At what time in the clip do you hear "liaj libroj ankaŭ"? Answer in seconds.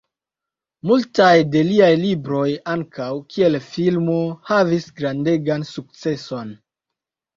1.67-3.09